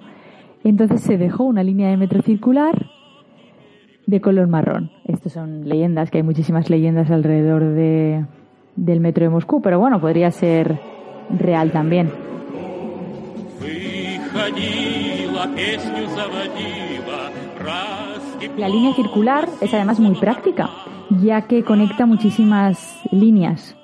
Entonces 0.65 1.03
se 1.03 1.19
dejó 1.19 1.45
una 1.45 1.63
línea 1.63 1.91
de 1.91 1.99
metro 1.99 2.23
circular 2.23 2.94
de 4.07 4.21
color 4.21 4.49
marrón. 4.49 4.91
Estas 5.05 5.33
son 5.33 5.69
leyendas, 5.69 6.11
que 6.11 6.19
hay 6.19 6.25
muchísimas 6.25 6.71
leyendas 6.71 7.11
alrededor 7.11 7.65
de, 7.75 8.27
del 8.77 9.01
metro 9.01 9.25
de 9.25 9.31
Moscú, 9.31 9.63
pero 9.63 9.79
bueno, 9.79 10.01
podría 10.01 10.31
ser 10.31 10.79
real 11.31 11.71
también. 11.73 12.11
La 18.57 18.69
línea 18.69 18.95
circular 18.95 19.49
es 19.61 19.73
además 19.73 19.99
muy 20.01 20.15
práctica, 20.17 20.71
ya 21.23 21.43
que 21.43 21.65
conecta 21.65 22.07
muchísimas 22.07 23.01
líneas. 23.11 23.77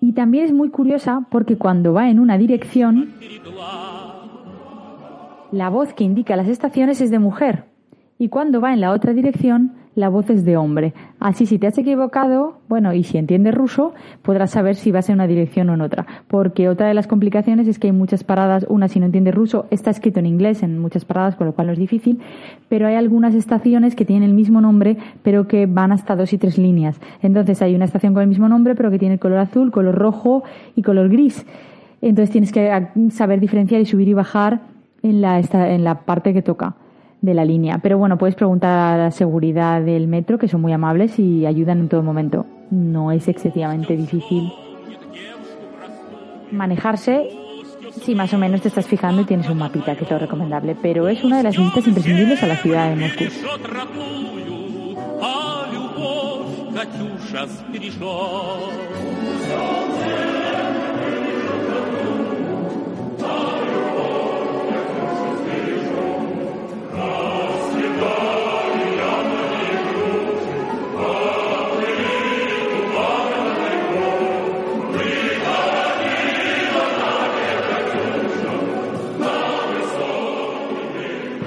Y 0.00 0.12
también 0.12 0.46
es 0.46 0.52
muy 0.52 0.70
curiosa 0.70 1.26
porque 1.30 1.56
cuando 1.56 1.92
va 1.92 2.08
en 2.08 2.18
una 2.18 2.38
dirección, 2.38 3.14
la 5.52 5.68
voz 5.68 5.92
que 5.92 6.04
indica 6.04 6.36
las 6.36 6.48
estaciones 6.48 7.00
es 7.00 7.10
de 7.10 7.18
mujer 7.18 7.69
y 8.20 8.28
cuando 8.28 8.60
va 8.60 8.74
en 8.74 8.82
la 8.82 8.92
otra 8.92 9.14
dirección 9.14 9.72
la 9.94 10.10
voz 10.10 10.28
es 10.28 10.44
de 10.44 10.56
hombre. 10.56 10.92
Así 11.18 11.46
si 11.46 11.58
te 11.58 11.66
has 11.66 11.78
equivocado, 11.78 12.58
bueno, 12.68 12.92
y 12.92 13.02
si 13.02 13.16
entiendes 13.16 13.54
ruso, 13.54 13.94
podrás 14.22 14.50
saber 14.50 14.76
si 14.76 14.92
vas 14.92 15.08
en 15.08 15.16
una 15.16 15.26
dirección 15.26 15.70
o 15.70 15.74
en 15.74 15.80
otra. 15.80 16.06
Porque 16.28 16.68
otra 16.68 16.86
de 16.86 16.94
las 16.94 17.06
complicaciones 17.06 17.66
es 17.66 17.78
que 17.78 17.88
hay 17.88 17.92
muchas 17.92 18.22
paradas, 18.22 18.66
una 18.68 18.88
si 18.88 19.00
no 19.00 19.06
entiendes 19.06 19.34
ruso, 19.34 19.66
está 19.70 19.90
escrito 19.90 20.20
en 20.20 20.26
inglés 20.26 20.62
en 20.62 20.78
muchas 20.78 21.06
paradas, 21.06 21.34
con 21.34 21.46
lo 21.46 21.54
cual 21.54 21.68
no 21.68 21.72
es 21.72 21.78
difícil, 21.78 22.20
pero 22.68 22.86
hay 22.86 22.94
algunas 22.94 23.34
estaciones 23.34 23.96
que 23.96 24.04
tienen 24.04 24.28
el 24.28 24.34
mismo 24.34 24.60
nombre, 24.60 24.98
pero 25.22 25.48
que 25.48 25.64
van 25.64 25.90
hasta 25.90 26.14
dos 26.14 26.34
y 26.34 26.38
tres 26.38 26.58
líneas. 26.58 27.00
Entonces 27.22 27.62
hay 27.62 27.74
una 27.74 27.86
estación 27.86 28.12
con 28.12 28.22
el 28.22 28.28
mismo 28.28 28.50
nombre, 28.50 28.74
pero 28.74 28.90
que 28.90 28.98
tiene 28.98 29.18
color 29.18 29.38
azul, 29.38 29.70
color 29.72 29.94
rojo 29.94 30.44
y 30.76 30.82
color 30.82 31.08
gris. 31.08 31.46
Entonces 32.02 32.30
tienes 32.30 32.52
que 32.52 32.86
saber 33.12 33.40
diferenciar 33.40 33.80
y 33.80 33.86
subir 33.86 34.08
y 34.08 34.14
bajar 34.14 34.60
en 35.02 35.22
la, 35.22 35.40
en 35.40 35.84
la 35.84 36.00
parte 36.02 36.34
que 36.34 36.42
toca 36.42 36.76
de 37.22 37.34
la 37.34 37.44
línea. 37.44 37.78
Pero 37.82 37.98
bueno, 37.98 38.18
puedes 38.18 38.34
preguntar 38.34 38.94
a 38.94 38.98
la 39.04 39.10
seguridad 39.10 39.82
del 39.82 40.08
metro, 40.08 40.38
que 40.38 40.48
son 40.48 40.60
muy 40.60 40.72
amables 40.72 41.18
y 41.18 41.46
ayudan 41.46 41.80
en 41.80 41.88
todo 41.88 42.02
momento. 42.02 42.46
No 42.70 43.12
es 43.12 43.28
excesivamente 43.28 43.96
difícil 43.96 44.50
manejarse 46.50 47.28
si 48.02 48.14
más 48.14 48.32
o 48.32 48.38
menos 48.38 48.62
te 48.62 48.68
estás 48.68 48.86
fijando 48.86 49.22
y 49.22 49.24
tienes 49.24 49.48
un 49.48 49.58
mapita, 49.58 49.96
que 49.96 50.04
es 50.04 50.10
lo 50.10 50.18
recomendable. 50.18 50.76
Pero 50.80 51.08
es 51.08 51.22
una 51.24 51.38
de 51.38 51.42
las 51.44 51.56
visitas 51.56 51.86
imprescindibles 51.86 52.42
a 52.42 52.46
la 52.46 52.56
ciudad 52.56 52.90
de 52.90 52.96
Moscú. 52.96 53.24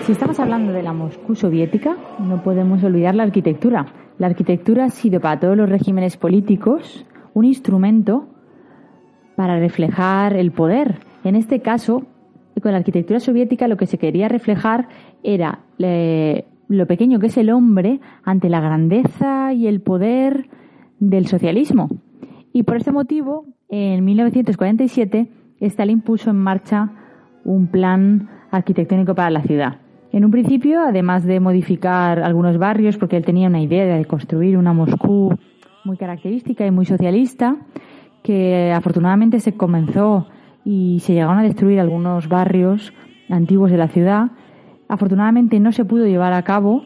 Si 0.06 0.12
estamos 0.12 0.38
hablando 0.42 0.74
de 0.74 0.84
la 0.84 0.92
Moscú 0.92 1.34
soviética, 1.34 1.96
no 2.20 2.44
podemos 2.44 2.84
olvidar 2.84 3.16
la 3.16 3.24
arquitectura. 3.24 3.86
La 4.18 4.28
arquitectura 4.28 4.84
ha 4.84 4.90
sido 4.90 5.22
para 5.22 5.40
todos 5.40 5.56
los 5.56 5.70
regímenes 5.70 6.18
políticos 6.18 7.06
un 7.34 7.46
instrumento 7.46 8.28
para 9.38 9.58
reflejar 9.58 10.36
el 10.36 10.52
poder. 10.52 11.00
En 11.24 11.38
este 11.38 11.62
caso, 11.62 12.04
con 12.62 12.74
la 12.74 12.80
arquitectura 12.80 13.22
soviética 13.22 13.70
lo 13.70 13.78
que 13.78 13.86
se 13.86 13.98
quería 13.98 14.28
reflejar 14.28 14.90
era 15.24 15.60
eh, 15.80 16.48
lo 16.68 16.86
pequeño 16.86 17.20
que 17.20 17.28
es 17.28 17.38
el 17.38 17.50
hombre 17.50 18.02
ante 18.26 18.50
la 18.50 18.60
grandeza 18.60 19.54
y 19.54 19.68
el 19.68 19.80
poder 19.80 20.50
del 21.00 21.28
socialismo. 21.28 21.88
Y 22.52 22.64
por 22.64 22.76
este 22.76 22.92
motivo, 22.92 23.46
en 23.70 24.04
1947, 24.04 25.30
Stalin 25.62 26.02
puso 26.02 26.30
en 26.30 26.40
marcha 26.40 26.92
un 27.46 27.68
plan 27.68 28.30
arquitectónico 28.52 29.16
para 29.16 29.30
la 29.30 29.44
ciudad 29.44 29.78
En 30.14 30.24
un 30.24 30.30
principio, 30.30 30.80
además 30.80 31.26
de 31.26 31.40
modificar 31.40 32.20
algunos 32.20 32.60
barrios, 32.60 32.98
porque 32.98 33.18
él 33.18 33.26
tenía 33.26 33.48
una 33.48 33.62
idea 33.62 33.98
de 33.98 34.06
construir 34.06 34.60
una 34.60 34.72
Moscú 34.72 35.36
muy 35.84 35.98
característica 35.98 36.68
y 36.68 36.70
muy 36.70 36.86
socialista, 36.86 37.56
que 38.22 38.72
afortunadamente 38.72 39.40
se 39.40 39.54
comenzó 39.54 40.28
y 40.64 41.00
se 41.00 41.14
llegaron 41.14 41.40
a 41.40 41.42
destruir 41.42 41.80
algunos 41.80 42.30
barrios 42.30 42.94
antiguos 43.28 43.72
de 43.72 43.78
la 43.78 43.88
ciudad. 43.88 44.30
Afortunadamente 44.88 45.60
no 45.60 45.72
se 45.72 45.84
pudo 45.84 46.06
llevar 46.06 46.34
a 46.34 46.44
cabo 46.44 46.84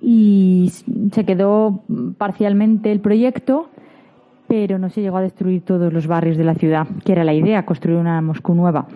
y 0.00 0.70
se 1.10 1.24
quedó 1.24 1.82
parcialmente 2.18 2.92
el 2.92 3.00
proyecto, 3.00 3.68
pero 4.46 4.78
no 4.78 4.90
se 4.90 5.02
llegó 5.02 5.16
a 5.16 5.22
destruir 5.22 5.62
todos 5.62 5.92
los 5.92 6.06
barrios 6.06 6.36
de 6.36 6.44
la 6.44 6.54
ciudad, 6.54 6.86
que 7.04 7.10
era 7.10 7.24
la 7.24 7.34
idea, 7.34 7.66
construir 7.66 7.98
una 7.98 8.22
Moscú 8.22 8.54
nueva. 8.54 8.86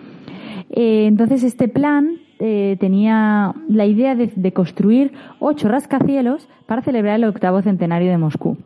Eh, 0.69 1.07
entonces 1.07 1.43
este 1.43 1.67
plan 1.67 2.19
eh, 2.41 2.77
tenía 2.79 3.53
la 3.67 3.85
idea 3.85 4.15
de, 4.15 4.53
construir 4.53 5.11
ocho 5.39 5.67
rascacielos 5.67 6.47
para 6.67 6.81
celebrar 6.81 7.17
el 7.17 7.25
octavo 7.25 7.61
centenario 7.61 8.09
de 8.09 8.17
Moscú. 8.17 8.57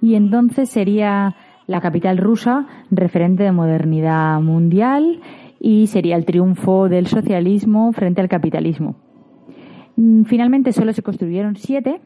Y 0.00 0.14
entonces 0.14 0.68
sería 0.68 1.34
la 1.66 1.80
capital 1.80 2.18
rusa 2.18 2.66
referente 2.92 3.42
de 3.42 3.50
modernidad 3.50 4.40
mundial 4.40 5.20
y 5.58 5.88
sería 5.88 6.14
el 6.14 6.24
triunfo 6.24 6.88
del 6.88 7.08
socialismo 7.08 7.92
frente 7.92 8.20
al 8.20 8.28
capitalismo. 8.28 8.94
Mm, 9.96 10.22
finalmente 10.22 10.72
solo 10.72 10.92
se 10.92 11.02
construyeron 11.02 11.56
siete, 11.56 12.00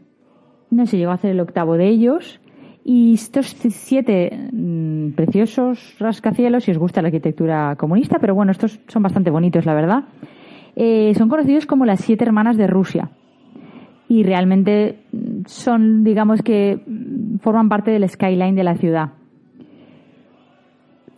no 0.70 0.86
se 0.86 0.96
llegó 0.96 1.10
a 1.10 1.14
hacer 1.14 1.32
el 1.32 1.40
octavo 1.40 1.76
de 1.76 1.88
ellos 1.88 2.40
y 2.82 3.12
estos 3.12 3.48
siete 3.48 4.48
mm, 4.52 5.10
preciosos 5.10 5.96
rascacielos, 5.98 6.64
si 6.64 6.70
os 6.70 6.78
gusta 6.78 7.02
la 7.02 7.08
arquitectura 7.08 7.76
comunista, 7.76 8.18
pero 8.18 8.34
bueno, 8.34 8.52
estos 8.52 8.80
son 8.88 9.02
bastante 9.02 9.30
bonitos, 9.30 9.66
la 9.66 9.74
verdad, 9.74 10.04
eh, 10.76 11.12
son 11.16 11.28
conocidos 11.28 11.66
como 11.66 11.84
las 11.84 12.00
siete 12.00 12.24
hermanas 12.24 12.56
de 12.56 12.66
Rusia. 12.66 13.10
Y 14.08 14.24
realmente 14.24 15.04
son, 15.46 16.02
digamos 16.02 16.42
que, 16.42 16.80
forman 17.40 17.68
parte 17.68 17.90
del 17.90 18.08
skyline 18.08 18.56
de 18.56 18.64
la 18.64 18.74
ciudad. 18.74 19.12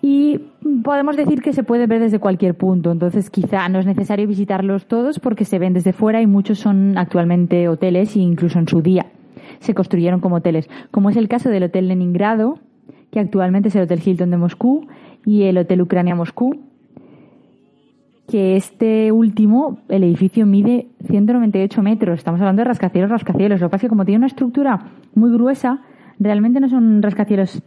Y 0.03 0.41
podemos 0.83 1.17
decir 1.17 1.41
que 1.41 1.53
se 1.53 1.63
puede 1.63 1.87
ver 1.87 2.01
desde 2.01 2.19
cualquier 2.19 2.57
punto, 2.57 2.91
entonces 2.91 3.31
quizá 3.31 3.69
no 3.69 3.79
es 3.79 3.87
necesario 3.87 4.27
visitarlos 4.27 4.87
todos 4.87 5.21
porque 5.21 5.45
se 5.45 5.59
ven 5.59 5.75
desde 5.75 5.93
fuera 5.93 6.21
y 6.21 6.27
muchos 6.27 6.59
son 6.59 6.99
actualmente 6.99 7.69
hoteles 7.69 8.17
e 8.17 8.21
incluso 8.21 8.59
en 8.59 8.67
su 8.67 8.83
día 8.83 9.07
se 9.63 9.75
construyeron 9.75 10.21
como 10.21 10.37
hoteles, 10.37 10.69
como 10.91 11.11
es 11.11 11.17
el 11.17 11.29
caso 11.29 11.49
del 11.49 11.65
Hotel 11.65 11.89
Leningrado, 11.89 12.59
que 13.11 13.21
actualmente 13.21 13.69
es 13.69 13.77
el 13.77 13.83
Hotel 13.83 14.03
Hilton 14.05 14.31
de 14.31 14.37
Moscú, 14.37 14.87
y 15.25 15.45
el 15.45 15.59
Hotel 15.59 15.83
Ucrania 15.83 16.15
Moscú, 16.15 16.61
que 18.33 18.57
este 18.57 19.13
último, 19.13 19.81
el 19.91 20.05
edificio 20.05 20.47
mide 20.47 20.87
198 21.07 21.83
metros. 21.83 22.19
Estamos 22.19 22.41
hablando 22.41 22.61
de 22.61 22.65
rascacielos, 22.65 23.11
rascacielos. 23.11 23.61
Lo 23.61 23.67
que 23.67 23.71
pasa 23.73 23.77
es 23.77 23.83
que 23.83 23.89
como 23.91 24.07
tiene 24.07 24.21
una 24.21 24.27
estructura 24.29 24.87
muy 25.15 25.31
gruesa, 25.31 25.83
realmente 26.19 26.59
no 26.59 26.71
son 26.71 27.03
rascacielos 27.03 27.63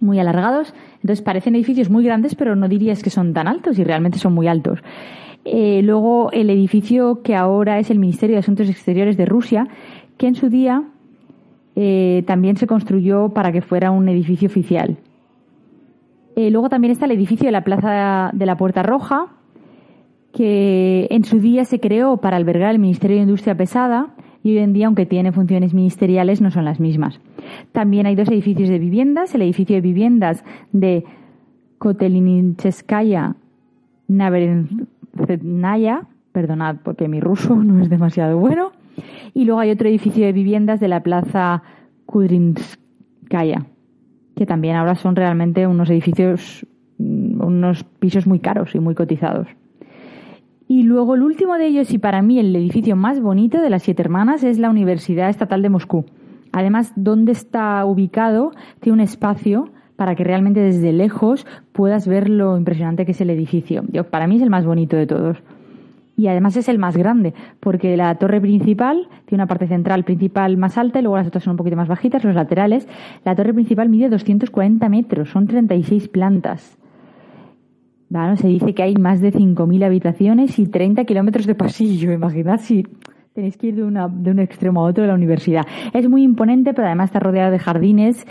muy 0.00 0.18
alargados, 0.18 0.74
entonces 0.96 1.22
parecen 1.22 1.54
edificios 1.54 1.88
muy 1.88 2.02
grandes, 2.02 2.34
pero 2.34 2.56
no 2.56 2.66
dirías 2.66 3.04
que 3.04 3.10
son 3.10 3.32
tan 3.32 3.46
altos 3.46 3.78
y 3.78 3.84
realmente 3.84 4.18
son 4.18 4.32
muy 4.32 4.48
altos. 4.48 4.80
Eh, 5.44 5.82
luego 5.84 6.32
el 6.32 6.50
edificio 6.50 7.22
que 7.22 7.36
ahora 7.36 7.78
es 7.78 7.88
el 7.88 8.00
Ministerio 8.00 8.34
de 8.34 8.40
Asuntos 8.40 8.68
Exteriores 8.68 9.16
de 9.16 9.24
Rusia, 9.24 9.68
que 10.16 10.26
en 10.26 10.34
su 10.34 10.48
día 10.48 10.82
eh, 11.76 12.24
también 12.26 12.56
se 12.56 12.66
construyó 12.66 13.28
para 13.28 13.52
que 13.52 13.62
fuera 13.62 13.92
un 13.92 14.08
edificio 14.08 14.48
oficial. 14.48 14.96
Eh, 16.34 16.50
luego 16.50 16.68
también 16.68 16.90
está 16.90 17.04
el 17.04 17.12
edificio 17.12 17.46
de 17.46 17.52
la 17.52 17.62
Plaza 17.62 18.32
de 18.32 18.46
la 18.46 18.56
Puerta 18.56 18.82
Roja, 18.82 19.37
que 20.32 21.06
en 21.10 21.24
su 21.24 21.40
día 21.40 21.64
se 21.64 21.80
creó 21.80 22.18
para 22.18 22.36
albergar 22.36 22.72
el 22.72 22.78
Ministerio 22.78 23.16
de 23.16 23.22
Industria 23.22 23.56
Pesada 23.56 24.14
y 24.42 24.52
hoy 24.52 24.58
en 24.58 24.72
día, 24.72 24.86
aunque 24.86 25.06
tiene 25.06 25.32
funciones 25.32 25.74
ministeriales, 25.74 26.40
no 26.40 26.50
son 26.50 26.64
las 26.64 26.80
mismas. 26.80 27.20
También 27.72 28.06
hay 28.06 28.14
dos 28.14 28.28
edificios 28.28 28.68
de 28.68 28.78
viviendas, 28.78 29.34
el 29.34 29.42
edificio 29.42 29.76
de 29.76 29.82
viviendas 29.82 30.44
de 30.72 31.04
Kotelincheskaya 31.78 33.36
Naverennaya, 34.08 36.06
perdonad 36.32 36.76
porque 36.82 37.08
mi 37.08 37.20
ruso 37.20 37.54
no 37.64 37.82
es 37.82 37.90
demasiado 37.90 38.38
bueno, 38.38 38.72
y 39.34 39.44
luego 39.44 39.60
hay 39.60 39.70
otro 39.70 39.88
edificio 39.88 40.24
de 40.24 40.32
viviendas 40.32 40.80
de 40.80 40.88
la 40.88 41.02
plaza 41.02 41.62
Kudrinskaya, 42.06 43.66
que 44.34 44.46
también 44.46 44.76
ahora 44.76 44.94
son 44.94 45.14
realmente 45.14 45.66
unos 45.66 45.90
edificios, 45.90 46.66
mm, 46.98 47.42
unos 47.42 47.84
pisos 47.84 48.26
muy 48.26 48.40
caros 48.40 48.74
y 48.74 48.80
muy 48.80 48.94
cotizados. 48.94 49.48
Y 50.70 50.82
luego 50.82 51.14
el 51.14 51.22
último 51.22 51.54
de 51.54 51.66
ellos, 51.66 51.90
y 51.94 51.98
para 51.98 52.20
mí 52.20 52.38
el 52.38 52.54
edificio 52.54 52.94
más 52.94 53.20
bonito 53.20 53.62
de 53.62 53.70
las 53.70 53.82
Siete 53.82 54.02
Hermanas, 54.02 54.44
es 54.44 54.58
la 54.58 54.68
Universidad 54.68 55.30
Estatal 55.30 55.62
de 55.62 55.70
Moscú. 55.70 56.04
Además, 56.52 56.92
donde 56.94 57.32
está 57.32 57.82
ubicado, 57.86 58.52
tiene 58.80 58.94
un 58.94 59.00
espacio 59.00 59.70
para 59.96 60.14
que 60.14 60.24
realmente 60.24 60.60
desde 60.60 60.92
lejos 60.92 61.46
puedas 61.72 62.06
ver 62.06 62.28
lo 62.28 62.58
impresionante 62.58 63.06
que 63.06 63.12
es 63.12 63.20
el 63.22 63.30
edificio. 63.30 63.82
para 64.10 64.26
mí 64.26 64.36
es 64.36 64.42
el 64.42 64.50
más 64.50 64.66
bonito 64.66 64.94
de 64.94 65.06
todos. 65.06 65.38
Y 66.18 66.26
además 66.26 66.54
es 66.56 66.68
el 66.68 66.78
más 66.78 66.98
grande, 66.98 67.32
porque 67.60 67.96
la 67.96 68.14
torre 68.16 68.38
principal 68.38 69.08
tiene 69.24 69.42
una 69.42 69.48
parte 69.48 69.68
central 69.68 70.04
principal 70.04 70.58
más 70.58 70.76
alta 70.76 70.98
y 70.98 71.02
luego 71.02 71.16
las 71.16 71.28
otras 71.28 71.44
son 71.44 71.52
un 71.52 71.56
poquito 71.56 71.76
más 71.76 71.88
bajitas, 71.88 72.24
los 72.24 72.34
laterales. 72.34 72.86
La 73.24 73.34
torre 73.34 73.54
principal 73.54 73.88
mide 73.88 74.10
240 74.10 74.86
metros, 74.90 75.30
son 75.30 75.46
36 75.46 76.08
plantas. 76.08 76.76
Se 78.36 78.48
dice 78.48 78.74
que 78.74 78.82
hay 78.82 78.94
más 78.94 79.20
de 79.20 79.32
5.000 79.32 79.84
habitaciones 79.84 80.58
y 80.58 80.66
30 80.66 81.04
kilómetros 81.04 81.46
de 81.46 81.54
pasillo. 81.54 82.10
Imaginad 82.10 82.58
si 82.60 82.86
tenéis 83.34 83.58
que 83.58 83.68
ir 83.68 83.76
de, 83.76 83.84
una, 83.84 84.08
de 84.08 84.30
un 84.30 84.38
extremo 84.38 84.80
a 84.80 84.88
otro 84.88 85.02
de 85.02 85.08
la 85.08 85.14
universidad. 85.14 85.66
Es 85.92 86.08
muy 86.08 86.22
imponente, 86.22 86.72
pero 86.72 86.86
además 86.86 87.10
está 87.10 87.20
rodeado 87.20 87.52
de 87.52 87.58
jardines 87.58 88.26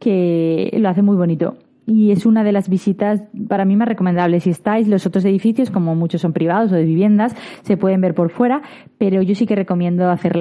que 0.00 0.74
lo 0.78 0.88
hace 0.88 1.02
muy 1.02 1.16
bonito. 1.16 1.58
Y 1.86 2.10
es 2.10 2.26
una 2.26 2.42
de 2.42 2.52
las 2.52 2.68
visitas 2.68 3.22
para 3.48 3.64
mí 3.64 3.76
más 3.76 3.88
recomendables. 3.88 4.44
Si 4.44 4.50
estáis, 4.50 4.88
los 4.88 5.06
otros 5.06 5.24
edificios, 5.24 5.70
como 5.70 5.94
muchos 5.94 6.22
son 6.22 6.32
privados 6.32 6.72
o 6.72 6.74
de 6.74 6.84
viviendas, 6.84 7.34
se 7.62 7.76
pueden 7.76 8.00
ver 8.00 8.14
por 8.14 8.30
fuera, 8.30 8.62
pero 8.98 9.22
yo 9.22 9.34
sí 9.34 9.46
que 9.46 9.56
recomiendo 9.56 10.10
hacer 10.10 10.36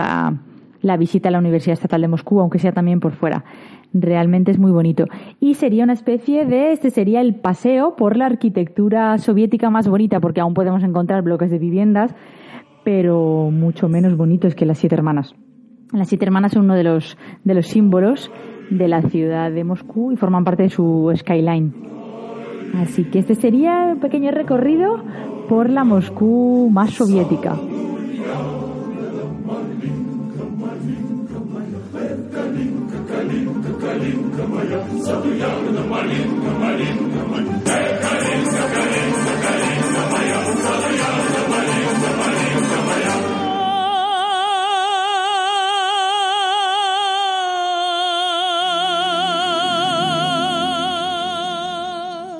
la, 0.81 0.97
visita 0.97 1.29
a 1.29 1.31
la 1.31 1.39
Universidad 1.39 1.73
Estatal 1.73 2.01
de 2.01 2.07
Moscú, 2.07 2.39
aunque 2.39 2.59
sea 2.59 2.71
también 2.71 2.99
por 2.99 3.13
fuera. 3.13 3.43
Realmente 3.93 4.51
es 4.51 4.59
muy 4.59 4.71
bonito. 4.71 5.05
Y 5.39 5.55
sería 5.55 5.83
una 5.83 5.93
especie 5.93 6.45
de, 6.45 6.71
este 6.71 6.89
sería 6.89 7.21
el 7.21 7.35
paseo 7.35 7.95
por 7.95 8.17
la 8.17 8.25
arquitectura 8.25 9.17
soviética 9.17 9.69
más 9.69 9.87
bonita, 9.87 10.19
porque 10.19 10.41
aún 10.41 10.53
podemos 10.53 10.83
encontrar 10.83 11.23
bloques 11.23 11.49
de 11.49 11.59
viviendas, 11.59 12.13
pero 12.83 13.49
mucho 13.51 13.89
menos 13.89 14.15
bonitos 14.15 14.55
que 14.55 14.65
las 14.65 14.77
Siete 14.77 14.95
Hermanas. 14.95 15.35
Las 15.93 16.09
Siete 16.09 16.25
Hermanas 16.25 16.51
son 16.51 16.65
uno 16.65 16.75
de 16.75 16.83
los, 16.83 17.17
de 17.43 17.53
los 17.53 17.67
símbolos 17.67 18.31
de 18.69 18.87
la 18.87 19.01
ciudad 19.03 19.51
de 19.51 19.63
Moscú 19.63 20.11
y 20.11 20.17
forman 20.17 20.43
parte 20.43 20.63
de 20.63 20.69
su 20.69 21.11
skyline. 21.15 21.73
Así 22.75 23.05
que 23.05 23.19
este 23.19 23.35
sería 23.35 23.91
un 23.93 23.99
pequeño 23.99 24.31
recorrido 24.31 25.03
por 25.47 25.69
la 25.69 25.83
Moscú 25.83 26.69
más 26.71 26.91
soviética. 26.91 27.55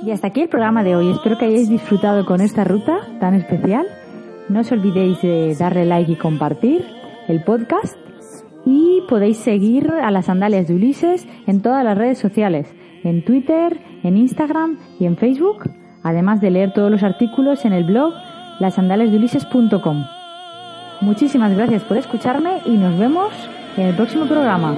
Y 0.07 0.11
hasta 0.11 0.27
aquí 0.27 0.41
el 0.41 0.47
programa 0.47 0.85
de 0.85 0.95
hoy. 0.95 1.11
Espero 1.11 1.37
que 1.37 1.45
hayáis 1.45 1.67
disfrutado 1.67 2.25
con 2.25 2.39
esta 2.39 2.63
ruta 2.63 2.99
tan 3.19 3.33
especial. 3.33 3.85
No 4.47 4.61
os 4.61 4.71
olvidéis 4.71 5.21
de 5.21 5.53
darle 5.59 5.85
like 5.85 6.13
y 6.13 6.15
compartir 6.15 6.85
el 7.27 7.43
podcast 7.43 8.06
y 8.67 9.01
podéis 9.07 9.37
seguir 9.37 9.89
a 9.89 10.11
las 10.11 10.25
sandalias 10.25 10.67
de 10.67 10.75
Ulises 10.75 11.25
en 11.47 11.61
todas 11.61 11.85
las 11.85 11.97
redes 11.97 12.17
sociales, 12.17 12.67
en 13.05 13.23
Twitter, 13.23 13.79
en 14.03 14.17
Instagram 14.17 14.77
y 14.99 15.05
en 15.05 15.15
Facebook, 15.15 15.71
además 16.03 16.41
de 16.41 16.51
leer 16.51 16.73
todos 16.73 16.91
los 16.91 17.01
artículos 17.01 17.63
en 17.63 17.71
el 17.71 17.85
blog 17.85 18.13
lasandaliasdeulises.com. 18.59 20.03
Muchísimas 20.99 21.55
gracias 21.55 21.83
por 21.83 21.95
escucharme 21.95 22.59
y 22.65 22.71
nos 22.71 22.99
vemos 22.99 23.31
en 23.77 23.85
el 23.87 23.95
próximo 23.95 24.25
programa. 24.25 24.77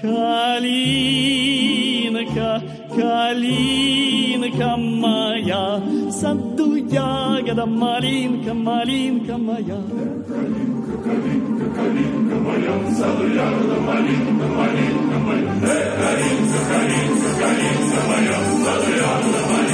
Калинка, 0.00 1.60
калинка 2.88 4.76
моя, 4.78 5.82
саду 6.10 6.74
ягода, 6.76 7.66
малинка, 7.66 8.54
малинка 8.54 9.36
моя. 9.36 9.76
Калинка, 10.26 10.94
калинка, 11.04 11.66
калинка 11.76 12.36
моя, 12.46 12.74
саду 12.98 13.26
ягода, 13.28 13.80
малинка, 13.88 14.46
малинка 14.56 15.18
моя. 15.26 15.52
Э, 15.64 15.76
калинка, 16.00 16.60
калинка, 16.70 17.30
калинка 17.42 18.00
моя, 18.08 18.38
саду 18.64 18.90
ягода, 18.96 19.40
малинка. 19.50 19.69